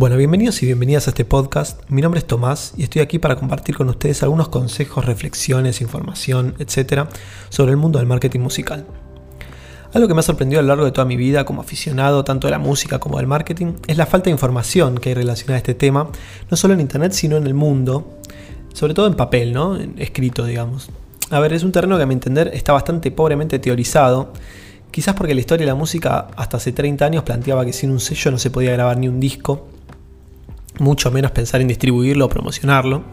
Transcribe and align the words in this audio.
Bueno, 0.00 0.16
bienvenidos 0.16 0.62
y 0.62 0.64
bienvenidas 0.64 1.08
a 1.08 1.10
este 1.10 1.26
podcast. 1.26 1.82
Mi 1.90 2.00
nombre 2.00 2.20
es 2.20 2.26
Tomás 2.26 2.72
y 2.74 2.84
estoy 2.84 3.02
aquí 3.02 3.18
para 3.18 3.36
compartir 3.36 3.76
con 3.76 3.86
ustedes 3.90 4.22
algunos 4.22 4.48
consejos, 4.48 5.04
reflexiones, 5.04 5.82
información, 5.82 6.54
etcétera, 6.58 7.10
sobre 7.50 7.72
el 7.72 7.76
mundo 7.76 7.98
del 7.98 8.08
marketing 8.08 8.40
musical. 8.40 8.86
Algo 9.92 10.08
que 10.08 10.14
me 10.14 10.20
ha 10.20 10.22
sorprendido 10.22 10.60
a 10.60 10.62
lo 10.62 10.68
largo 10.68 10.86
de 10.86 10.92
toda 10.92 11.04
mi 11.04 11.18
vida 11.18 11.44
como 11.44 11.60
aficionado 11.60 12.24
tanto 12.24 12.46
de 12.46 12.52
la 12.52 12.58
música 12.58 12.98
como 12.98 13.18
del 13.18 13.26
marketing 13.26 13.74
es 13.88 13.98
la 13.98 14.06
falta 14.06 14.24
de 14.24 14.30
información 14.30 14.96
que 14.96 15.10
hay 15.10 15.16
relacionada 15.16 15.56
a 15.56 15.58
este 15.58 15.74
tema, 15.74 16.08
no 16.50 16.56
solo 16.56 16.72
en 16.72 16.80
internet 16.80 17.12
sino 17.12 17.36
en 17.36 17.46
el 17.46 17.52
mundo, 17.52 18.20
sobre 18.72 18.94
todo 18.94 19.06
en 19.06 19.16
papel, 19.16 19.52
¿no? 19.52 19.76
En 19.76 19.96
escrito, 19.98 20.46
digamos. 20.46 20.88
A 21.28 21.40
ver, 21.40 21.52
es 21.52 21.62
un 21.62 21.72
terreno 21.72 21.98
que 21.98 22.04
a 22.04 22.06
mi 22.06 22.14
entender 22.14 22.50
está 22.54 22.72
bastante 22.72 23.10
pobremente 23.10 23.58
teorizado 23.58 24.32
Quizás 24.90 25.14
porque 25.14 25.34
la 25.34 25.40
historia 25.40 25.66
de 25.66 25.72
la 25.72 25.76
música 25.76 26.28
hasta 26.36 26.56
hace 26.56 26.72
30 26.72 27.04
años 27.04 27.22
planteaba 27.22 27.64
que 27.64 27.72
sin 27.72 27.90
un 27.90 28.00
sello 28.00 28.32
no 28.32 28.38
se 28.38 28.50
podía 28.50 28.72
grabar 28.72 28.98
ni 28.98 29.06
un 29.06 29.20
disco, 29.20 29.68
mucho 30.80 31.10
menos 31.10 31.30
pensar 31.30 31.60
en 31.60 31.68
distribuirlo 31.68 32.26
o 32.26 32.28
promocionarlo, 32.28 33.04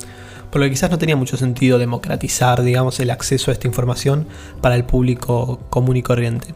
por 0.49 0.61
lo 0.61 0.65
que 0.65 0.71
quizás 0.71 0.89
no 0.89 0.97
tenía 0.97 1.15
mucho 1.15 1.37
sentido 1.37 1.77
democratizar, 1.77 2.63
digamos, 2.63 2.99
el 2.99 3.11
acceso 3.11 3.51
a 3.51 3.53
esta 3.53 3.67
información 3.67 4.27
para 4.61 4.75
el 4.75 4.85
público 4.85 5.59
común 5.69 5.97
y 5.97 6.01
corriente. 6.01 6.55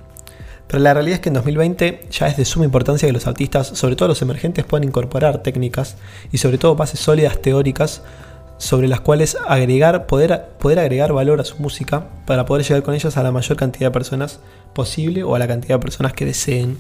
Pero 0.68 0.84
la 0.84 0.94
realidad 0.94 1.16
es 1.16 1.20
que 1.20 1.30
en 1.30 1.36
2020 1.36 2.08
ya 2.10 2.28
es 2.28 2.38
de 2.38 2.46
suma 2.46 2.64
importancia 2.64 3.06
que 3.06 3.12
los 3.12 3.28
artistas, 3.28 3.68
sobre 3.68 3.98
todo 3.98 4.08
los 4.08 4.22
emergentes, 4.22 4.64
puedan 4.64 4.88
incorporar 4.88 5.44
técnicas 5.44 5.98
y 6.32 6.38
sobre 6.38 6.58
todo 6.58 6.76
bases 6.76 7.02
sólidas 7.02 7.42
teóricas 7.42 8.04
sobre 8.58 8.88
las 8.88 9.02
cuales 9.02 9.36
agregar, 9.48 10.06
poder, 10.06 10.46
poder 10.60 10.80
agregar 10.80 11.12
valor 11.12 11.42
a 11.42 11.44
su 11.44 11.58
música 11.58 12.06
para 12.26 12.46
poder 12.46 12.64
llegar 12.64 12.84
con 12.84 12.94
ellas 12.94 13.18
a 13.18 13.24
la 13.24 13.32
mayor 13.32 13.58
cantidad 13.58 13.88
de 13.88 13.92
personas 13.92 14.40
posible 14.74 15.24
o 15.24 15.36
a 15.36 15.40
la 15.40 15.48
cantidad 15.48 15.76
de 15.76 15.80
personas 15.80 16.14
que 16.14 16.26
deseen. 16.26 16.78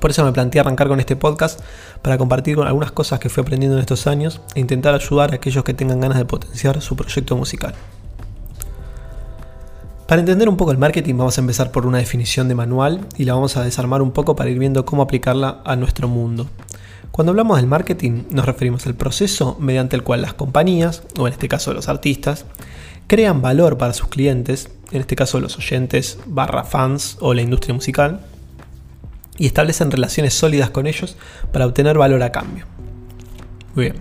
Por 0.00 0.10
eso 0.10 0.24
me 0.24 0.32
planteé 0.32 0.60
arrancar 0.60 0.88
con 0.88 0.98
este 0.98 1.14
podcast 1.14 1.60
para 2.02 2.16
compartir 2.16 2.56
con 2.56 2.66
algunas 2.66 2.90
cosas 2.90 3.20
que 3.20 3.28
fui 3.28 3.42
aprendiendo 3.42 3.76
en 3.76 3.80
estos 3.80 4.06
años 4.06 4.40
e 4.54 4.60
intentar 4.60 4.94
ayudar 4.94 5.32
a 5.32 5.36
aquellos 5.36 5.62
que 5.62 5.74
tengan 5.74 6.00
ganas 6.00 6.18
de 6.18 6.24
potenciar 6.24 6.80
su 6.80 6.96
proyecto 6.96 7.36
musical. 7.36 7.74
Para 10.06 10.20
entender 10.20 10.48
un 10.48 10.56
poco 10.56 10.72
el 10.72 10.78
marketing 10.78 11.14
vamos 11.16 11.38
a 11.38 11.40
empezar 11.42 11.70
por 11.70 11.86
una 11.86 11.98
definición 11.98 12.48
de 12.48 12.56
manual 12.56 13.06
y 13.16 13.24
la 13.24 13.34
vamos 13.34 13.56
a 13.56 13.62
desarmar 13.62 14.02
un 14.02 14.10
poco 14.10 14.34
para 14.34 14.50
ir 14.50 14.58
viendo 14.58 14.84
cómo 14.84 15.02
aplicarla 15.02 15.60
a 15.64 15.76
nuestro 15.76 16.08
mundo. 16.08 16.48
Cuando 17.12 17.30
hablamos 17.30 17.58
del 17.58 17.66
marketing 17.66 18.24
nos 18.30 18.46
referimos 18.46 18.86
al 18.86 18.94
proceso 18.94 19.56
mediante 19.60 19.94
el 19.94 20.02
cual 20.02 20.22
las 20.22 20.34
compañías, 20.34 21.02
o 21.18 21.28
en 21.28 21.34
este 21.34 21.46
caso 21.46 21.74
los 21.74 21.88
artistas, 21.88 22.46
crean 23.06 23.42
valor 23.42 23.76
para 23.76 23.92
sus 23.92 24.08
clientes, 24.08 24.70
en 24.90 25.02
este 25.02 25.14
caso 25.14 25.40
los 25.40 25.58
oyentes 25.58 26.18
barra 26.26 26.64
fans 26.64 27.16
o 27.20 27.34
la 27.34 27.42
industria 27.42 27.74
musical, 27.74 28.20
y 29.40 29.46
establecen 29.46 29.90
relaciones 29.90 30.34
sólidas 30.34 30.68
con 30.68 30.86
ellos 30.86 31.16
para 31.50 31.66
obtener 31.66 31.96
valor 31.96 32.22
a 32.22 32.30
cambio. 32.30 32.66
Muy 33.74 33.86
bien. 33.86 33.96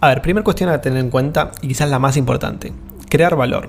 A 0.00 0.08
ver, 0.08 0.22
primera 0.22 0.42
cuestión 0.42 0.68
a 0.70 0.80
tener 0.80 0.98
en 0.98 1.08
cuenta, 1.08 1.52
y 1.62 1.68
quizás 1.68 1.88
la 1.88 2.00
más 2.00 2.16
importante, 2.16 2.72
crear 3.08 3.36
valor. 3.36 3.68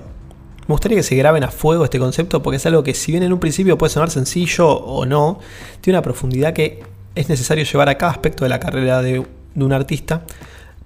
Me 0.62 0.74
gustaría 0.74 0.96
que 0.96 1.04
se 1.04 1.14
graben 1.14 1.44
a 1.44 1.52
fuego 1.52 1.84
este 1.84 2.00
concepto 2.00 2.42
porque 2.42 2.56
es 2.56 2.66
algo 2.66 2.82
que 2.82 2.94
si 2.94 3.12
bien 3.12 3.22
en 3.22 3.32
un 3.32 3.38
principio 3.38 3.78
puede 3.78 3.90
sonar 3.92 4.10
sencillo 4.10 4.68
o 4.68 5.06
no, 5.06 5.38
tiene 5.80 5.98
una 5.98 6.02
profundidad 6.02 6.52
que 6.52 6.82
es 7.14 7.28
necesario 7.28 7.64
llevar 7.64 7.88
a 7.88 7.96
cada 7.96 8.10
aspecto 8.10 8.44
de 8.44 8.48
la 8.48 8.58
carrera 8.58 9.02
de, 9.02 9.24
un 9.54 9.72
artista 9.72 10.24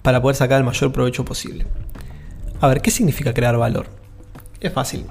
para 0.03 0.21
poder 0.21 0.37
sacar 0.37 0.59
el 0.59 0.65
mayor 0.65 0.93
provecho 0.93 1.25
posible. 1.25 1.67
A 2.61 2.69
ver, 2.69 2.83
¿qué 2.83 2.91
significa 2.91 3.33
crear 3.33 3.57
valor? 3.57 3.87
Es 4.61 4.75
fácil. 4.75 5.07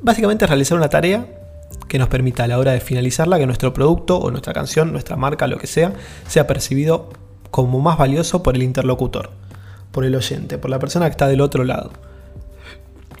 Básicamente 0.00 0.46
es 0.46 0.48
realizar 0.48 0.78
una 0.78 0.88
tarea 0.88 1.41
que 1.92 1.98
nos 1.98 2.08
permita 2.08 2.44
a 2.44 2.48
la 2.48 2.58
hora 2.58 2.72
de 2.72 2.80
finalizarla 2.80 3.36
que 3.38 3.44
nuestro 3.44 3.74
producto 3.74 4.16
o 4.16 4.30
nuestra 4.30 4.54
canción, 4.54 4.92
nuestra 4.92 5.16
marca, 5.16 5.46
lo 5.46 5.58
que 5.58 5.66
sea, 5.66 5.92
sea 6.26 6.46
percibido 6.46 7.10
como 7.50 7.80
más 7.80 7.98
valioso 7.98 8.42
por 8.42 8.56
el 8.56 8.62
interlocutor, 8.62 9.28
por 9.90 10.06
el 10.06 10.14
oyente, 10.14 10.56
por 10.56 10.70
la 10.70 10.78
persona 10.78 11.04
que 11.04 11.10
está 11.10 11.28
del 11.28 11.42
otro 11.42 11.64
lado. 11.64 11.92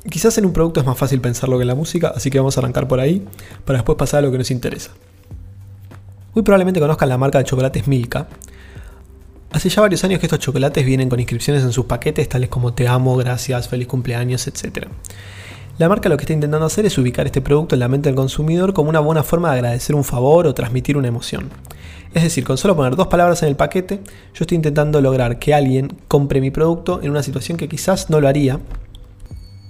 Quizás 0.08 0.38
en 0.38 0.46
un 0.46 0.54
producto 0.54 0.80
es 0.80 0.86
más 0.86 0.96
fácil 0.96 1.20
pensarlo 1.20 1.58
que 1.58 1.64
en 1.64 1.68
la 1.68 1.74
música, 1.74 2.14
así 2.16 2.30
que 2.30 2.38
vamos 2.38 2.56
a 2.56 2.60
arrancar 2.60 2.88
por 2.88 2.98
ahí 2.98 3.22
para 3.66 3.80
después 3.80 3.98
pasar 3.98 4.20
a 4.20 4.22
lo 4.22 4.32
que 4.32 4.38
nos 4.38 4.50
interesa. 4.50 4.92
Muy 6.32 6.42
probablemente 6.42 6.80
conozcan 6.80 7.10
la 7.10 7.18
marca 7.18 7.36
de 7.36 7.44
chocolates 7.44 7.86
Milka. 7.86 8.26
Hace 9.50 9.68
ya 9.68 9.82
varios 9.82 10.02
años 10.02 10.18
que 10.18 10.24
estos 10.24 10.38
chocolates 10.38 10.86
vienen 10.86 11.10
con 11.10 11.20
inscripciones 11.20 11.62
en 11.62 11.72
sus 11.74 11.84
paquetes 11.84 12.26
tales 12.26 12.48
como 12.48 12.72
te 12.72 12.88
amo, 12.88 13.16
gracias, 13.16 13.68
feliz 13.68 13.86
cumpleaños, 13.86 14.46
etc. 14.46 14.86
La 15.78 15.88
marca 15.88 16.08
lo 16.08 16.16
que 16.16 16.24
está 16.24 16.34
intentando 16.34 16.66
hacer 16.66 16.84
es 16.84 16.98
ubicar 16.98 17.26
este 17.26 17.40
producto 17.40 17.74
en 17.74 17.80
la 17.80 17.88
mente 17.88 18.08
del 18.08 18.16
consumidor 18.16 18.74
como 18.74 18.90
una 18.90 19.00
buena 19.00 19.22
forma 19.22 19.50
de 19.50 19.54
agradecer 19.56 19.96
un 19.96 20.04
favor 20.04 20.46
o 20.46 20.54
transmitir 20.54 20.96
una 20.96 21.08
emoción. 21.08 21.48
Es 22.12 22.22
decir, 22.22 22.44
con 22.44 22.58
solo 22.58 22.76
poner 22.76 22.94
dos 22.94 23.06
palabras 23.06 23.42
en 23.42 23.48
el 23.48 23.56
paquete, 23.56 24.00
yo 24.34 24.42
estoy 24.42 24.56
intentando 24.56 25.00
lograr 25.00 25.38
que 25.38 25.54
alguien 25.54 25.96
compre 26.08 26.42
mi 26.42 26.50
producto 26.50 27.00
en 27.02 27.10
una 27.10 27.22
situación 27.22 27.56
que 27.56 27.68
quizás 27.68 28.10
no 28.10 28.20
lo 28.20 28.28
haría, 28.28 28.60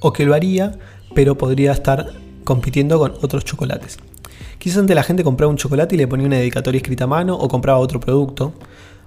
o 0.01 0.13
que 0.13 0.27
lo 0.27 0.35
haría, 0.35 0.73
pero 1.15 1.39
podría 1.39 1.73
estar 1.73 2.07
compitiendo 2.45 2.99
con 2.99 3.13
otros 3.23 3.45
chocolates. 3.45 3.99
Quizás 4.59 4.79
antes 4.79 4.97
la 4.97 5.05
gente 5.05 5.25
compraba 5.25 5.51
un 5.51 5.57
chocolate 5.57 5.95
y 5.95 5.99
le 5.99 6.09
ponía 6.09 6.27
una 6.27 6.37
dedicatoria 6.37 6.79
escrita 6.79 7.05
a 7.05 7.07
mano 7.07 7.37
o 7.37 7.49
compraba 7.49 7.79
otro 7.79 8.01
producto. 8.01 8.53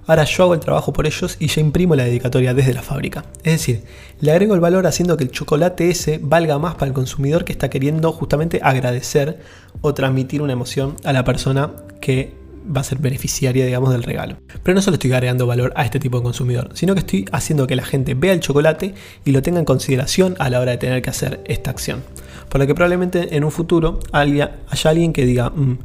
Ahora 0.06 0.24
yo 0.24 0.44
hago 0.44 0.54
el 0.54 0.60
trabajo 0.60 0.92
por 0.92 1.06
ellos 1.06 1.36
y 1.40 1.48
ya 1.48 1.60
imprimo 1.60 1.96
la 1.96 2.04
dedicatoria 2.04 2.54
desde 2.54 2.72
la 2.72 2.82
fábrica. 2.82 3.24
Es 3.42 3.54
decir, 3.54 3.82
le 4.20 4.30
agrego 4.30 4.54
el 4.54 4.60
valor 4.60 4.86
haciendo 4.86 5.16
que 5.16 5.24
el 5.24 5.30
chocolate 5.30 5.90
ese 5.90 6.20
valga 6.22 6.58
más 6.58 6.74
para 6.74 6.86
el 6.86 6.92
consumidor 6.92 7.44
que 7.44 7.52
está 7.52 7.70
queriendo 7.70 8.12
justamente 8.12 8.60
agradecer 8.62 9.40
o 9.80 9.94
transmitir 9.94 10.42
una 10.42 10.52
emoción 10.52 10.96
a 11.04 11.12
la 11.12 11.24
persona 11.24 11.72
que 12.00 12.34
va 12.74 12.80
a 12.80 12.84
ser 12.84 12.98
beneficiaria, 12.98 13.64
digamos, 13.64 13.90
del 13.92 14.02
regalo. 14.02 14.36
Pero 14.62 14.74
no 14.74 14.82
solo 14.82 14.94
estoy 14.94 15.12
agregando 15.12 15.46
valor 15.46 15.72
a 15.76 15.84
este 15.84 16.00
tipo 16.00 16.18
de 16.18 16.24
consumidor, 16.24 16.70
sino 16.74 16.94
que 16.94 17.00
estoy 17.00 17.24
haciendo 17.32 17.66
que 17.66 17.76
la 17.76 17.84
gente 17.84 18.14
vea 18.14 18.32
el 18.32 18.40
chocolate 18.40 18.94
y 19.24 19.32
lo 19.32 19.42
tenga 19.42 19.58
en 19.58 19.64
consideración 19.64 20.34
a 20.38 20.50
la 20.50 20.60
hora 20.60 20.72
de 20.72 20.78
tener 20.78 21.02
que 21.02 21.10
hacer 21.10 21.40
esta 21.46 21.70
acción. 21.70 22.02
Por 22.48 22.60
lo 22.60 22.66
que 22.66 22.74
probablemente 22.74 23.36
en 23.36 23.44
un 23.44 23.50
futuro 23.50 24.00
haya, 24.12 24.58
alguien 24.84 25.12
que 25.12 25.24
diga, 25.26 25.50
mm, 25.50 25.78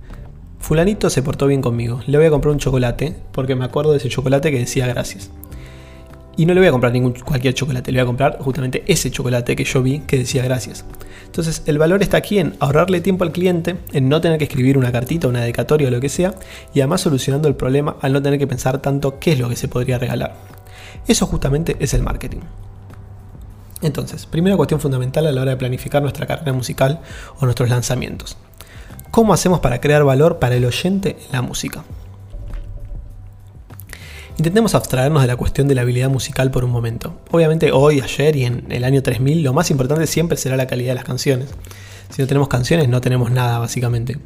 fulanito 0.61 1.09
se 1.09 1.23
portó 1.23 1.47
bien 1.47 1.61
conmigo, 1.61 2.01
le 2.07 2.17
voy 2.17 2.27
a 2.27 2.29
comprar 2.29 2.53
un 2.53 2.59
chocolate 2.59 3.15
porque 3.31 3.55
me 3.55 3.65
acuerdo 3.65 3.91
de 3.91 3.97
ese 3.97 4.09
chocolate 4.09 4.51
que 4.51 4.59
decía 4.59 4.87
gracias. 4.87 5.29
Y 6.37 6.45
no 6.45 6.53
le 6.53 6.61
voy 6.61 6.69
a 6.69 6.71
comprar 6.71 6.93
ningún 6.93 7.13
cualquier 7.13 7.53
chocolate, 7.53 7.91
le 7.91 7.99
voy 7.99 8.03
a 8.03 8.05
comprar 8.05 8.37
justamente 8.39 8.83
ese 8.87 9.11
chocolate 9.11 9.55
que 9.55 9.65
yo 9.65 9.83
vi 9.83 9.99
que 9.99 10.17
decía 10.17 10.43
gracias. 10.43 10.85
Entonces 11.25 11.63
el 11.65 11.77
valor 11.77 12.01
está 12.01 12.17
aquí 12.17 12.39
en 12.39 12.55
ahorrarle 12.59 13.01
tiempo 13.01 13.23
al 13.23 13.31
cliente, 13.31 13.75
en 13.91 14.07
no 14.07 14.21
tener 14.21 14.37
que 14.37 14.45
escribir 14.45 14.77
una 14.77 14.91
cartita, 14.91 15.27
una 15.27 15.41
dedicatoria 15.41 15.87
o 15.87 15.91
lo 15.91 15.99
que 15.99 16.09
sea, 16.09 16.35
y 16.73 16.79
además 16.79 17.01
solucionando 17.01 17.47
el 17.47 17.55
problema 17.55 17.97
al 18.01 18.13
no 18.13 18.21
tener 18.21 18.39
que 18.39 18.47
pensar 18.47 18.81
tanto 18.81 19.19
qué 19.19 19.33
es 19.33 19.39
lo 19.39 19.49
que 19.49 19.55
se 19.55 19.67
podría 19.67 19.97
regalar. 19.97 20.35
Eso 21.07 21.25
justamente 21.25 21.75
es 21.79 21.93
el 21.93 22.03
marketing. 22.03 22.41
Entonces, 23.81 24.25
primera 24.25 24.55
cuestión 24.57 24.79
fundamental 24.79 25.25
a 25.25 25.31
la 25.31 25.41
hora 25.41 25.51
de 25.51 25.57
planificar 25.57 26.01
nuestra 26.01 26.27
carrera 26.27 26.53
musical 26.53 27.01
o 27.39 27.45
nuestros 27.45 27.69
lanzamientos. 27.69 28.37
¿Cómo 29.11 29.33
hacemos 29.33 29.59
para 29.59 29.81
crear 29.81 30.05
valor 30.05 30.39
para 30.39 30.55
el 30.55 30.63
oyente 30.63 31.17
en 31.25 31.31
la 31.33 31.41
música? 31.41 31.83
Intentemos 34.37 34.73
abstraernos 34.73 35.21
de 35.21 35.27
la 35.27 35.35
cuestión 35.35 35.67
de 35.67 35.75
la 35.75 35.81
habilidad 35.81 36.09
musical 36.09 36.49
por 36.49 36.63
un 36.63 36.71
momento. 36.71 37.19
Obviamente 37.29 37.73
hoy, 37.73 37.99
ayer 37.99 38.37
y 38.37 38.45
en 38.45 38.71
el 38.71 38.85
año 38.85 39.03
3000 39.03 39.43
lo 39.43 39.51
más 39.51 39.69
importante 39.69 40.07
siempre 40.07 40.37
será 40.37 40.55
la 40.55 40.65
calidad 40.65 40.91
de 40.91 40.95
las 40.95 41.03
canciones. 41.03 41.49
Si 42.09 42.21
no 42.21 42.27
tenemos 42.27 42.47
canciones 42.47 42.87
no 42.87 43.01
tenemos 43.01 43.31
nada 43.31 43.59
básicamente. 43.59 44.17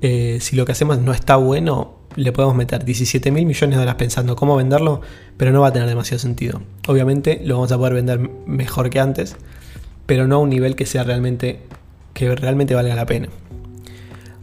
Eh, 0.00 0.38
si 0.40 0.56
lo 0.56 0.64
que 0.64 0.72
hacemos 0.72 0.98
no 0.98 1.12
está 1.12 1.36
bueno, 1.36 1.98
le 2.16 2.32
podemos 2.32 2.56
meter 2.56 2.86
17 2.86 3.30
mil 3.30 3.44
millones 3.44 3.76
de 3.76 3.80
dólares 3.80 3.98
pensando 3.98 4.34
cómo 4.34 4.56
venderlo, 4.56 5.02
pero 5.36 5.52
no 5.52 5.60
va 5.60 5.68
a 5.68 5.72
tener 5.74 5.88
demasiado 5.90 6.20
sentido. 6.20 6.62
Obviamente 6.88 7.42
lo 7.44 7.56
vamos 7.56 7.70
a 7.70 7.76
poder 7.76 7.92
vender 7.92 8.18
mejor 8.46 8.88
que 8.88 8.98
antes, 8.98 9.36
pero 10.06 10.26
no 10.26 10.36
a 10.36 10.38
un 10.38 10.48
nivel 10.48 10.74
que 10.74 10.86
sea 10.86 11.04
realmente 11.04 11.60
que 12.14 12.34
realmente 12.34 12.74
valga 12.74 12.94
la 12.94 13.04
pena. 13.04 13.28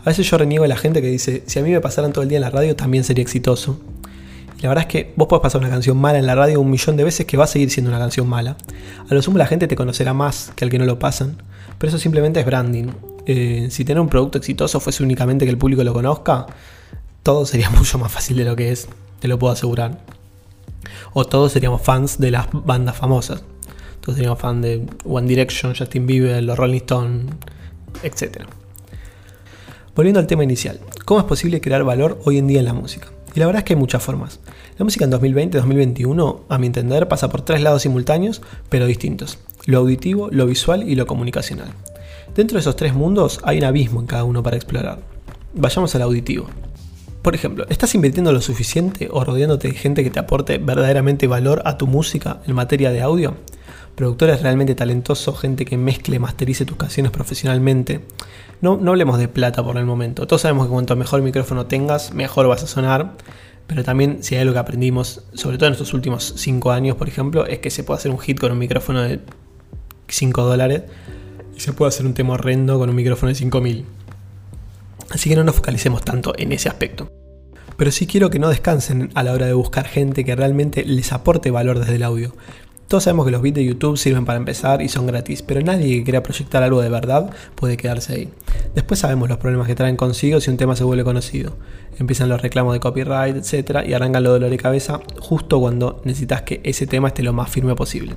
A 0.01 0.05
veces 0.05 0.29
yo 0.29 0.37
reniego 0.37 0.63
a 0.63 0.67
la 0.67 0.77
gente 0.77 1.01
que 1.01 1.07
dice, 1.07 1.43
si 1.45 1.59
a 1.59 1.61
mí 1.61 1.71
me 1.71 1.81
pasaran 1.81 2.13
todo 2.13 2.23
el 2.23 2.29
día 2.29 2.37
en 2.37 2.43
la 2.43 2.49
radio 2.49 2.75
también 2.75 3.03
sería 3.03 3.21
exitoso. 3.21 3.79
Y 4.57 4.63
la 4.63 4.69
verdad 4.69 4.85
es 4.85 4.91
que 4.91 5.13
vos 5.15 5.27
podés 5.27 5.41
pasar 5.41 5.59
una 5.61 5.69
canción 5.69 5.97
mala 5.97 6.19
en 6.19 6.25
la 6.25 6.35
radio 6.35 6.61
un 6.61 6.69
millón 6.69 6.97
de 6.97 7.03
veces 7.03 7.25
que 7.25 7.37
va 7.37 7.45
a 7.45 7.47
seguir 7.47 7.69
siendo 7.69 7.89
una 7.89 7.99
canción 7.99 8.27
mala. 8.27 8.55
A 9.09 9.13
lo 9.13 9.21
sumo 9.21 9.37
la 9.37 9.45
gente 9.45 9.67
te 9.67 9.75
conocerá 9.75 10.13
más 10.13 10.51
que 10.55 10.65
al 10.65 10.71
que 10.71 10.79
no 10.79 10.85
lo 10.85 10.99
pasan, 10.99 11.41
pero 11.77 11.89
eso 11.89 11.97
simplemente 11.97 12.39
es 12.39 12.45
branding. 12.45 12.87
Eh, 13.25 13.67
si 13.71 13.85
tener 13.85 14.01
un 14.01 14.09
producto 14.09 14.37
exitoso 14.37 14.79
fuese 14.79 15.03
únicamente 15.03 15.45
que 15.45 15.51
el 15.51 15.57
público 15.57 15.83
lo 15.83 15.93
conozca, 15.93 16.45
todo 17.23 17.45
sería 17.45 17.69
mucho 17.77 17.97
más 17.97 18.11
fácil 18.11 18.37
de 18.37 18.45
lo 18.45 18.55
que 18.55 18.71
es, 18.71 18.87
te 19.19 19.27
lo 19.27 19.37
puedo 19.37 19.53
asegurar. 19.53 19.99
O 21.13 21.25
todos 21.25 21.51
seríamos 21.51 21.81
fans 21.81 22.19
de 22.19 22.31
las 22.31 22.47
bandas 22.51 22.95
famosas. 22.95 23.43
Todos 24.01 24.15
seríamos 24.15 24.39
fans 24.39 24.61
de 24.61 24.85
One 25.03 25.27
Direction, 25.27 25.75
Justin 25.75 26.07
Bieber, 26.07 26.41
los 26.41 26.57
Rolling 26.57 26.77
Stones, 26.77 27.33
etc. 28.03 28.45
Volviendo 29.95 30.19
al 30.19 30.27
tema 30.27 30.43
inicial, 30.43 30.79
¿cómo 31.05 31.19
es 31.19 31.25
posible 31.25 31.61
crear 31.61 31.83
valor 31.83 32.19
hoy 32.23 32.37
en 32.37 32.47
día 32.47 32.59
en 32.59 32.65
la 32.65 32.73
música? 32.73 33.07
Y 33.33 33.39
la 33.39 33.47
verdad 33.47 33.61
es 33.61 33.65
que 33.65 33.73
hay 33.73 33.79
muchas 33.79 34.03
formas. 34.03 34.39
La 34.77 34.85
música 34.85 35.05
en 35.05 35.11
2020-2021, 35.11 36.41
a 36.47 36.57
mi 36.57 36.67
entender, 36.67 37.07
pasa 37.07 37.29
por 37.29 37.41
tres 37.41 37.61
lados 37.61 37.81
simultáneos, 37.81 38.41
pero 38.69 38.85
distintos. 38.85 39.39
Lo 39.65 39.79
auditivo, 39.79 40.29
lo 40.31 40.45
visual 40.45 40.87
y 40.87 40.95
lo 40.95 41.07
comunicacional. 41.07 41.69
Dentro 42.35 42.55
de 42.55 42.61
esos 42.61 42.75
tres 42.75 42.93
mundos 42.93 43.39
hay 43.43 43.57
un 43.57 43.65
abismo 43.65 43.99
en 43.99 44.07
cada 44.07 44.23
uno 44.23 44.43
para 44.43 44.55
explorar. 44.55 44.99
Vayamos 45.53 45.93
al 45.95 46.03
auditivo. 46.03 46.47
Por 47.21 47.35
ejemplo, 47.35 47.65
¿estás 47.69 47.93
invirtiendo 47.95 48.31
lo 48.31 48.41
suficiente 48.41 49.09
o 49.11 49.23
rodeándote 49.25 49.69
de 49.69 49.73
gente 49.73 50.03
que 50.03 50.09
te 50.09 50.19
aporte 50.19 50.57
verdaderamente 50.57 51.27
valor 51.27 51.61
a 51.65 51.77
tu 51.77 51.85
música 51.85 52.41
en 52.47 52.55
materia 52.55 52.91
de 52.91 53.01
audio? 53.01 53.35
Productores 53.95 54.41
realmente 54.41 54.75
talentosos, 54.75 55.39
gente 55.39 55.65
que 55.65 55.77
mezcle 55.77 56.19
masterice 56.19 56.65
tus 56.65 56.77
canciones 56.77 57.11
profesionalmente. 57.11 58.01
No, 58.61 58.77
no 58.77 58.91
hablemos 58.91 59.17
de 59.17 59.27
plata 59.27 59.63
por 59.63 59.77
el 59.77 59.85
momento. 59.85 60.25
Todos 60.25 60.41
sabemos 60.41 60.67
que 60.67 60.71
cuanto 60.71 60.95
mejor 60.95 61.21
micrófono 61.21 61.65
tengas, 61.65 62.13
mejor 62.13 62.47
vas 62.47 62.63
a 62.63 62.67
sonar. 62.67 63.15
Pero 63.67 63.83
también 63.83 64.23
si 64.23 64.35
hay 64.35 64.41
algo 64.41 64.53
que 64.53 64.59
aprendimos, 64.59 65.23
sobre 65.33 65.57
todo 65.57 65.67
en 65.67 65.73
estos 65.73 65.93
últimos 65.93 66.33
5 66.37 66.71
años, 66.71 66.95
por 66.95 67.07
ejemplo, 67.07 67.45
es 67.45 67.59
que 67.59 67.69
se 67.69 67.83
puede 67.83 67.99
hacer 67.99 68.09
un 68.09 68.17
hit 68.17 68.39
con 68.39 68.51
un 68.51 68.57
micrófono 68.57 69.01
de 69.01 69.19
5 70.07 70.43
dólares 70.43 70.83
y 71.55 71.59
se 71.59 71.73
puede 71.73 71.89
hacer 71.89 72.05
un 72.07 72.15
tema 72.15 72.33
horrendo 72.33 72.79
con 72.79 72.89
un 72.89 72.95
micrófono 72.95 73.29
de 73.29 73.35
5000. 73.35 73.85
Así 75.11 75.29
que 75.29 75.35
no 75.35 75.43
nos 75.43 75.55
focalicemos 75.55 76.03
tanto 76.03 76.33
en 76.37 76.51
ese 76.51 76.67
aspecto. 76.67 77.11
Pero 77.77 77.91
sí 77.91 78.07
quiero 78.07 78.29
que 78.29 78.39
no 78.39 78.49
descansen 78.49 79.11
a 79.13 79.23
la 79.23 79.33
hora 79.33 79.45
de 79.45 79.53
buscar 79.53 79.87
gente 79.87 80.25
que 80.25 80.35
realmente 80.35 80.83
les 80.83 81.13
aporte 81.13 81.51
valor 81.51 81.79
desde 81.79 81.95
el 81.95 82.03
audio. 82.03 82.33
Todos 82.89 83.03
sabemos 83.03 83.27
que 83.27 83.31
los 83.31 83.43
bits 83.43 83.53
de 83.53 83.65
YouTube 83.65 83.99
sirven 83.99 84.25
para 84.25 84.39
empezar 84.39 84.81
y 84.81 84.89
son 84.89 85.05
gratis, 85.05 85.43
pero 85.43 85.61
nadie 85.61 85.99
que 85.99 86.03
quiera 86.03 86.23
proyectar 86.23 86.63
algo 86.63 86.81
de 86.81 86.89
verdad 86.89 87.29
puede 87.53 87.77
quedarse 87.77 88.13
ahí. 88.13 88.29
Después 88.73 89.01
sabemos 89.01 89.29
los 89.29 89.37
problemas 89.37 89.67
que 89.67 89.75
traen 89.75 89.95
consigo 89.95 90.41
si 90.41 90.49
un 90.49 90.57
tema 90.57 90.75
se 90.75 90.83
vuelve 90.83 91.03
conocido. 91.03 91.55
Empiezan 91.99 92.29
los 92.29 92.41
reclamos 92.41 92.73
de 92.73 92.79
copyright, 92.79 93.35
etc. 93.35 93.87
y 93.87 93.93
arrancan 93.93 94.23
los 94.23 94.33
dolores 94.33 94.49
de 94.49 94.57
cabeza 94.57 95.01
justo 95.19 95.59
cuando 95.59 96.01
necesitas 96.03 96.41
que 96.41 96.61
ese 96.63 96.87
tema 96.87 97.09
esté 97.09 97.21
lo 97.21 97.31
más 97.31 97.51
firme 97.51 97.75
posible. 97.75 98.15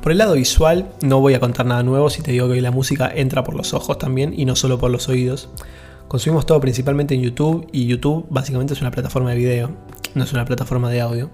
Por 0.00 0.12
el 0.12 0.18
lado 0.18 0.34
visual, 0.34 0.92
no 1.02 1.18
voy 1.18 1.34
a 1.34 1.40
contar 1.40 1.66
nada 1.66 1.82
nuevo 1.82 2.08
si 2.08 2.22
te 2.22 2.30
digo 2.30 2.46
que 2.46 2.52
hoy 2.52 2.60
la 2.60 2.70
música 2.70 3.10
entra 3.12 3.42
por 3.42 3.56
los 3.56 3.74
ojos 3.74 3.98
también 3.98 4.32
y 4.38 4.44
no 4.44 4.54
solo 4.54 4.78
por 4.78 4.92
los 4.92 5.08
oídos. 5.08 5.48
Consumimos 6.06 6.46
todo 6.46 6.60
principalmente 6.60 7.16
en 7.16 7.22
YouTube 7.22 7.66
y 7.72 7.86
YouTube 7.86 8.26
básicamente 8.30 8.74
es 8.74 8.80
una 8.80 8.92
plataforma 8.92 9.30
de 9.30 9.36
video, 9.36 9.70
no 10.14 10.22
es 10.22 10.32
una 10.32 10.44
plataforma 10.44 10.88
de 10.88 11.00
audio. 11.00 11.30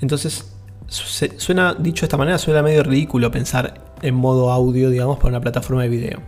Entonces, 0.00 0.52
suena, 0.88 1.74
dicho 1.74 2.02
de 2.02 2.06
esta 2.06 2.16
manera, 2.16 2.38
suena 2.38 2.62
medio 2.62 2.82
ridículo 2.82 3.30
pensar 3.30 3.74
en 4.02 4.14
modo 4.14 4.50
audio, 4.50 4.90
digamos, 4.90 5.18
para 5.18 5.28
una 5.28 5.40
plataforma 5.40 5.82
de 5.82 5.88
video. 5.88 6.20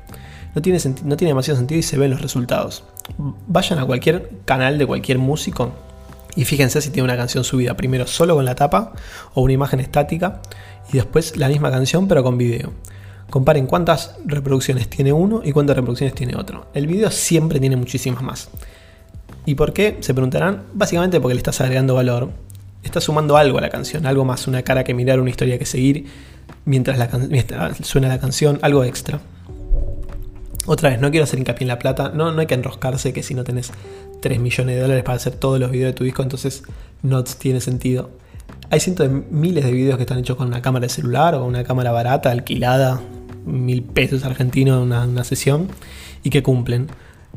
No 0.55 0.63
tiene, 0.63 0.79
no 1.05 1.17
tiene 1.17 1.31
demasiado 1.31 1.59
sentido 1.59 1.79
y 1.79 1.83
se 1.83 1.97
ven 1.97 2.11
los 2.11 2.21
resultados. 2.21 2.85
Vayan 3.47 3.79
a 3.79 3.87
cualquier 3.87 4.31
canal 4.45 4.79
de 4.79 4.87
cualquier 4.87 5.19
músico 5.19 5.73
y 6.37 6.45
fíjense 6.45 6.81
si 6.81 6.91
tiene 6.91 7.05
una 7.05 7.17
canción 7.17 7.45
subida 7.45 7.77
primero 7.77 8.07
solo 8.07 8.35
con 8.35 8.45
la 8.45 8.55
tapa 8.55 8.93
o 9.35 9.43
una 9.43 9.53
imagen 9.53 9.81
estática 9.81 10.41
y 10.93 10.97
después 10.97 11.37
la 11.37 11.49
misma 11.49 11.71
canción 11.71 12.09
pero 12.09 12.23
con 12.23 12.37
video. 12.39 12.73
Comparen 13.31 13.67
cuántas 13.67 14.17
reproducciones 14.25 14.89
tiene 14.91 15.13
uno 15.13 15.41
y 15.45 15.53
cuántas 15.53 15.77
reproducciones 15.77 16.15
tiene 16.15 16.35
otro. 16.35 16.67
El 16.75 16.89
video 16.89 17.11
siempre 17.13 17.61
tiene 17.61 17.77
muchísimas 17.77 18.23
más. 18.23 18.49
¿Y 19.47 19.55
por 19.55 19.73
qué? 19.73 19.99
Se 20.01 20.15
preguntarán. 20.15 20.65
Básicamente 20.75 21.21
porque 21.21 21.35
le 21.35 21.39
estás 21.39 21.61
agregando 21.61 21.95
valor. 21.95 22.31
Estás 22.83 23.05
sumando 23.05 23.37
algo 23.37 23.59
a 23.59 23.61
la 23.61 23.69
canción, 23.69 24.07
algo 24.07 24.25
más, 24.25 24.47
una 24.47 24.63
cara 24.63 24.85
que 24.85 24.95
mirar, 24.95 25.21
una 25.21 25.31
historia 25.31 25.59
que 25.59 25.67
seguir 25.67 26.07
mientras, 26.65 26.99
la 26.99 27.75
suena 27.83 28.09
la 28.09 28.19
canción, 28.19 28.59
algo 28.63 28.85
extra. 28.85 29.21
Otra 30.67 30.91
vez, 30.91 31.01
no 31.01 31.11
quiero 31.11 31.25
hacer 31.25 31.39
hincapié 31.39 31.65
en 31.65 31.69
la 31.69 31.79
plata, 31.79 32.13
no, 32.15 32.33
no 32.33 32.41
hay 32.41 32.47
que 32.47 32.55
enroscarse 32.55 33.13
que 33.13 33.23
si 33.23 33.35
no 33.35 33.45
tenés 33.45 33.73
3 34.21 34.39
millones 34.41 34.77
de 34.77 34.83
dólares 34.83 35.03
para 35.03 35.17
hacer 35.17 35.35
todos 35.35 35.59
los 35.59 35.71
videos 35.71 35.91
de 35.91 35.95
tu 35.95 36.05
disco, 36.05 36.23
entonces 36.23 36.63
no 37.03 37.25
tiene 37.25 37.61
sentido. 37.61 38.11
Hay 38.71 38.81
cientos 38.81 39.09
de 39.09 39.23
miles 39.31 39.65
de 39.65 39.73
videos 39.73 39.97
que 39.97 40.03
están 40.03 40.19
hechos 40.19 40.37
con 40.37 40.47
una 40.47 40.63
cámara 40.63 40.85
de 40.85 40.91
celular 40.91 41.35
o 41.35 41.45
una 41.45 41.65
cámara 41.65 41.93
barata, 41.93 42.31
alquilada, 42.31 43.01
mil 43.45 43.83
pesos 43.83 44.25
argentinos 44.25 44.83
una, 44.83 45.05
una 45.05 45.25
sesión, 45.25 45.69
y 46.23 46.31
que 46.31 46.43
cumplen. 46.43 46.89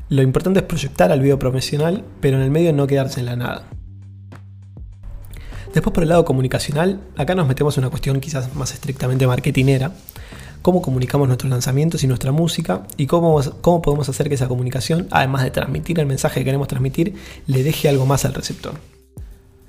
Lo 0.09 0.21
importante 0.21 0.59
es 0.59 0.65
proyectar 0.65 1.11
al 1.11 1.21
video 1.21 1.39
profesional, 1.39 2.03
pero 2.19 2.37
en 2.37 2.43
el 2.43 2.51
medio 2.51 2.73
no 2.73 2.87
quedarse 2.87 3.19
en 3.21 3.27
la 3.27 3.35
nada. 3.35 3.63
Después 5.73 5.91
por 5.91 6.03
el 6.03 6.09
lado 6.09 6.23
comunicacional, 6.23 7.01
acá 7.17 7.33
nos 7.33 7.47
metemos 7.47 7.75
en 7.77 7.83
una 7.83 7.89
cuestión 7.89 8.19
quizás 8.19 8.53
más 8.53 8.73
estrictamente 8.73 9.25
marketinera, 9.25 9.91
cómo 10.61 10.83
comunicamos 10.83 11.27
nuestros 11.27 11.49
lanzamientos 11.49 12.03
y 12.03 12.07
nuestra 12.07 12.31
música 12.31 12.83
y 12.95 13.07
cómo, 13.07 13.41
cómo 13.61 13.81
podemos 13.81 14.07
hacer 14.07 14.29
que 14.29 14.35
esa 14.35 14.47
comunicación, 14.47 15.07
además 15.09 15.43
de 15.43 15.49
transmitir 15.49 15.99
el 15.99 16.05
mensaje 16.05 16.41
que 16.41 16.45
queremos 16.45 16.67
transmitir, 16.67 17.15
le 17.47 17.63
deje 17.63 17.89
algo 17.89 18.05
más 18.05 18.23
al 18.23 18.35
receptor. 18.35 18.75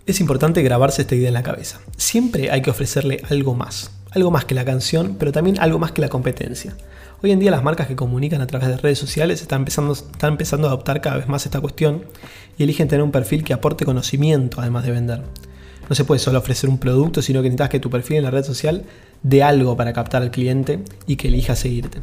Es 0.04 0.20
importante 0.20 0.62
grabarse 0.62 1.00
esta 1.00 1.14
idea 1.14 1.28
en 1.28 1.34
la 1.34 1.42
cabeza. 1.42 1.80
Siempre 1.96 2.50
hay 2.50 2.60
que 2.60 2.70
ofrecerle 2.70 3.22
algo 3.30 3.54
más. 3.54 3.90
Algo 4.10 4.30
más 4.30 4.44
que 4.44 4.54
la 4.54 4.66
canción, 4.66 5.16
pero 5.18 5.32
también 5.32 5.58
algo 5.58 5.78
más 5.78 5.92
que 5.92 6.02
la 6.02 6.10
competencia. 6.10 6.76
Hoy 7.22 7.32
en 7.32 7.40
día 7.40 7.50
las 7.50 7.64
marcas 7.64 7.86
que 7.86 7.96
comunican 7.96 8.42
a 8.42 8.46
través 8.46 8.68
de 8.68 8.76
redes 8.76 8.98
sociales 8.98 9.40
están 9.40 9.62
empezando, 9.62 9.94
están 9.94 10.32
empezando 10.32 10.68
a 10.68 10.70
adoptar 10.72 11.00
cada 11.00 11.16
vez 11.16 11.28
más 11.28 11.46
esta 11.46 11.62
cuestión 11.62 12.04
y 12.58 12.64
eligen 12.64 12.88
tener 12.88 13.02
un 13.02 13.10
perfil 13.10 13.42
que 13.42 13.54
aporte 13.54 13.86
conocimiento 13.86 14.60
además 14.60 14.84
de 14.84 14.90
vender. 14.90 15.22
No 15.88 15.94
se 15.94 16.04
puede 16.04 16.18
solo 16.18 16.38
ofrecer 16.38 16.70
un 16.70 16.78
producto, 16.78 17.22
sino 17.22 17.40
que 17.40 17.48
necesitas 17.48 17.68
que 17.68 17.80
tu 17.80 17.90
perfil 17.90 18.18
en 18.18 18.24
la 18.24 18.30
red 18.30 18.44
social 18.44 18.84
dé 19.22 19.42
algo 19.42 19.76
para 19.76 19.92
captar 19.92 20.22
al 20.22 20.30
cliente 20.30 20.80
y 21.06 21.16
que 21.16 21.28
elija 21.28 21.56
seguirte. 21.56 22.00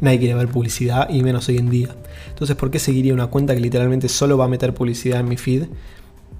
Nadie 0.00 0.18
quiere 0.18 0.34
ver 0.34 0.48
publicidad 0.48 1.10
y 1.10 1.22
menos 1.22 1.48
hoy 1.48 1.58
en 1.58 1.70
día. 1.70 1.88
Entonces, 2.28 2.56
¿por 2.56 2.70
qué 2.70 2.78
seguiría 2.78 3.14
una 3.14 3.26
cuenta 3.26 3.54
que 3.54 3.60
literalmente 3.60 4.08
solo 4.08 4.38
va 4.38 4.44
a 4.44 4.48
meter 4.48 4.72
publicidad 4.72 5.20
en 5.20 5.28
mi 5.28 5.36
feed 5.36 5.64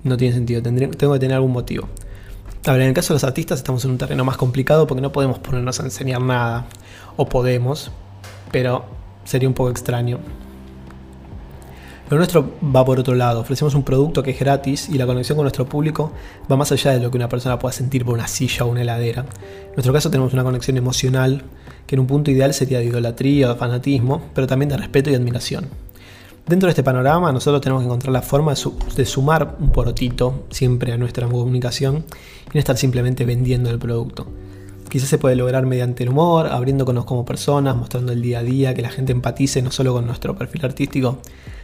no 0.04 0.16
tiene 0.16 0.34
sentido, 0.34 0.62
tengo 0.62 1.12
que 1.12 1.18
tener 1.18 1.34
algún 1.34 1.52
motivo. 1.52 1.88
A 2.66 2.74
en 2.74 2.82
el 2.82 2.94
caso 2.94 3.12
de 3.12 3.16
los 3.16 3.24
artistas 3.24 3.58
estamos 3.58 3.84
en 3.84 3.92
un 3.92 3.98
terreno 3.98 4.24
más 4.24 4.36
complicado 4.36 4.86
porque 4.86 5.00
no 5.00 5.12
podemos 5.12 5.38
ponernos 5.38 5.80
a 5.80 5.84
enseñar 5.84 6.20
nada. 6.20 6.66
O 7.16 7.28
podemos, 7.28 7.90
pero 8.52 8.84
sería 9.24 9.48
un 9.48 9.54
poco 9.54 9.70
extraño. 9.70 10.18
Lo 12.10 12.16
nuestro 12.16 12.52
va 12.74 12.86
por 12.86 12.98
otro 12.98 13.14
lado, 13.14 13.40
ofrecemos 13.40 13.74
un 13.74 13.82
producto 13.82 14.22
que 14.22 14.30
es 14.30 14.38
gratis 14.38 14.88
y 14.88 14.96
la 14.96 15.04
conexión 15.04 15.36
con 15.36 15.44
nuestro 15.44 15.66
público 15.66 16.10
va 16.50 16.56
más 16.56 16.72
allá 16.72 16.92
de 16.92 17.00
lo 17.00 17.10
que 17.10 17.18
una 17.18 17.28
persona 17.28 17.58
pueda 17.58 17.72
sentir 17.72 18.02
por 18.06 18.14
una 18.14 18.26
silla 18.26 18.64
o 18.64 18.70
una 18.70 18.80
heladera. 18.80 19.26
En 19.66 19.74
nuestro 19.74 19.92
caso 19.92 20.10
tenemos 20.10 20.32
una 20.32 20.42
conexión 20.42 20.78
emocional 20.78 21.42
que 21.86 21.96
en 21.96 22.00
un 22.00 22.06
punto 22.06 22.30
ideal 22.30 22.54
sería 22.54 22.78
de 22.78 22.86
idolatría 22.86 23.50
o 23.50 23.52
de 23.52 23.58
fanatismo, 23.58 24.22
pero 24.34 24.46
también 24.46 24.70
de 24.70 24.78
respeto 24.78 25.10
y 25.10 25.16
admiración. 25.16 25.66
Dentro 26.46 26.68
de 26.68 26.70
este 26.70 26.82
panorama 26.82 27.30
nosotros 27.30 27.60
tenemos 27.60 27.82
que 27.82 27.86
encontrar 27.88 28.12
la 28.14 28.22
forma 28.22 28.54
de, 28.54 29.04
sumar 29.04 29.56
un 29.60 29.70
porotito 29.70 30.46
siempre 30.48 30.94
a 30.94 30.96
nuestra 30.96 31.28
comunicación 31.28 32.06
y 32.46 32.54
no 32.54 32.58
estar 32.58 32.78
simplemente 32.78 33.26
vendiendo 33.26 33.68
el 33.68 33.78
producto. 33.78 34.26
Quizás 34.88 35.10
se 35.10 35.18
puede 35.18 35.36
lograr 35.36 35.66
mediante 35.66 36.04
el 36.04 36.08
humor, 36.08 36.46
abriéndonos 36.46 37.04
como 37.04 37.26
personas, 37.26 37.76
mostrando 37.76 38.12
el 38.12 38.22
día 38.22 38.38
a 38.38 38.42
día, 38.42 38.72
que 38.72 38.80
la 38.80 38.88
gente 38.88 39.12
empatice 39.12 39.60
no 39.60 39.70
solo 39.70 39.92
con 39.92 40.06
nuestro 40.06 40.34
perfil 40.34 40.64
artístico, 40.64 41.18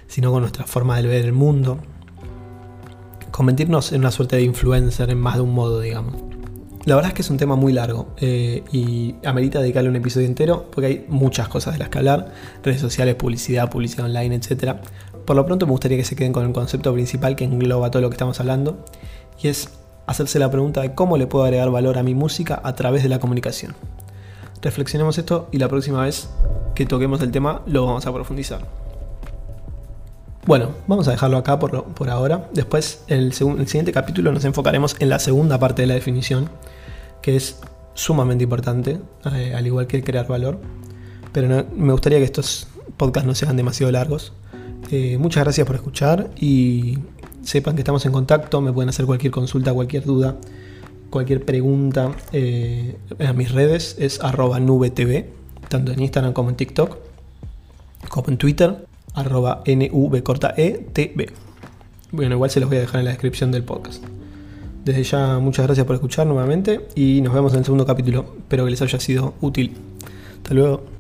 sino 0.07 0.33
con 0.33 0.43
nuestra 0.43 0.65
forma 0.65 1.01
de 1.01 1.09
ver 1.09 1.25
el 1.25 1.33
mundo. 1.33 1.79
Convertirnos 3.31 3.93
en 3.93 4.01
una 4.01 4.11
suerte 4.11 4.37
de 4.37 4.43
influencer 4.43 5.11
en 5.11 5.19
más 5.19 5.37
de 5.37 5.41
un 5.41 5.55
modo, 5.55 5.81
digamos. 5.81 6.15
La 6.85 6.97
verdad 6.97 7.11
es 7.11 7.15
que 7.15 7.23
es 7.23 7.31
un 7.31 7.39
tema 7.39 7.57
muy 7.57 7.73
largo 7.73 8.09
eh, 8.19 8.63
y 8.71 9.15
amerita 9.25 9.61
dedicarle 9.61 9.89
un 9.89 9.97
episodio 9.97 10.27
entero 10.27 10.71
porque 10.71 10.87
hay 10.87 11.07
muchas 11.09 11.49
cosas 11.49 11.73
de 11.73 11.79
las 11.79 11.89
que 11.89 11.97
hablar, 11.97 12.33
redes 12.63 12.81
sociales, 12.81 13.15
publicidad, 13.15 13.71
publicidad 13.71 14.05
online, 14.05 14.35
etc. 14.35 14.77
Por 15.25 15.35
lo 15.35 15.47
pronto 15.47 15.65
me 15.65 15.73
gustaría 15.73 15.97
que 15.97 16.05
se 16.05 16.15
queden 16.15 16.35
con 16.35 16.45
el 16.45 16.53
concepto 16.53 16.93
principal 16.93 17.37
que 17.37 17.45
engloba 17.45 17.91
todo 17.91 18.03
lo 18.03 18.11
que 18.11 18.15
estamos 18.15 18.39
hablando 18.39 18.85
y 19.43 19.49
es 19.49 19.71
hacerse 20.07 20.39
la 20.39 20.51
pregunta 20.51 20.83
de 20.83 20.95
cómo 20.95 21.17
le 21.17 21.27
puedo 21.27 21.47
agregar 21.47 21.71
valor 21.71 21.97
a 21.97 22.03
mi 22.03 22.15
música 22.15 22.61
a 22.63 22.75
través 22.75 23.03
de 23.03 23.09
la 23.09 23.19
comunicación. 23.19 23.75
Reflexionemos 24.61 25.17
esto 25.17 25.49
y 25.53 25.59
la 25.59 25.69
próxima 25.69 26.03
vez 26.03 26.29
que 26.75 26.85
toquemos 26.85 27.23
el 27.23 27.31
tema 27.31 27.63
lo 27.67 27.87
vamos 27.87 28.07
a 28.07 28.13
profundizar. 28.13 28.67
Bueno, 30.47 30.73
vamos 30.87 31.09
a 31.09 31.13
dejarlo 31.13 31.39
acá 31.39 31.59
por, 31.59 31.85
por 31.95 32.11
ahora. 32.11 32.51
Después, 32.53 33.03
en 33.09 33.19
el, 33.19 33.27
el, 33.29 33.33
siguiente 33.33 33.93
capítulo, 33.93 34.31
nos 34.31 34.45
enfocaremos 34.45 34.95
en 34.99 35.09
la 35.09 35.19
segunda 35.19 35.59
parte 35.59 35.83
de 35.83 35.89
la 35.89 35.95
definición, 35.95 36.51
que 37.23 37.37
es 37.37 37.61
sumamente 37.95 38.45
importante, 38.45 39.01
eh, 39.33 39.55
al 39.57 39.67
igual 39.67 39.87
que 39.87 40.05
crear 40.05 40.29
valor. 40.29 40.61
Pero 41.33 41.65
me 41.75 41.93
gustaría 41.93 42.19
que 42.19 42.25
estos 42.25 42.69
podcasts 42.99 43.27
no 43.27 43.35
sean 43.35 43.57
demasiado 43.57 43.91
largos. 43.91 44.35
Eh, 44.91 45.17
muchas 45.17 45.45
gracias 45.45 45.67
por 45.67 45.77
escuchar 45.77 46.31
y 46.39 46.99
sepan 47.43 47.75
que 47.75 47.81
estamos 47.81 48.05
en 48.05 48.13
contacto, 48.13 48.61
me 48.61 48.71
pueden 48.71 48.91
hacer 48.91 49.07
cualquier 49.07 49.33
consulta, 49.33 49.73
cualquier 49.73 50.05
duda, 50.05 50.37
cualquier 51.09 51.43
pregunta 51.43 52.13
eh, 52.33 52.99
en 53.19 53.37
mis 53.37 53.51
redes, 53.51 53.97
es 53.99 54.21
arroba 54.23 54.61
nubetv, 54.61 55.25
tanto 55.69 55.93
en 55.93 56.01
Instagram 56.01 56.35
como 56.35 56.51
en 56.51 56.57
TikTok, 56.57 56.99
como 58.11 58.29
en 58.29 58.37
Twitter 58.37 58.87
arroba 59.15 59.63
nvcortaetv. 59.67 61.33
Bueno, 62.13 62.35
igual 62.35 62.51
se 62.51 62.61
los 62.61 62.69
voy 62.69 62.79
a 62.79 62.81
dejar 62.83 63.01
en 63.01 63.07
la 63.07 63.11
descripción 63.11 63.51
del 63.51 63.65
podcast. 63.65 64.05
Desde 64.85 65.03
ya 65.03 65.39
muchas 65.39 65.67
gracias 65.67 65.87
por 65.87 65.95
escuchar 65.95 66.27
nuevamente 66.27 66.89
y 66.95 67.21
nos 67.23 67.33
vemos 67.33 67.53
en 67.55 67.61
el 67.61 67.65
segundo 67.65 67.87
capítulo. 67.87 68.35
Espero 68.39 68.65
que 68.65 68.71
les 68.71 68.83
haya 68.83 69.01
sido 69.01 69.35
útil. 69.41 69.73
Hasta 70.43 70.55
luego. 70.55 70.94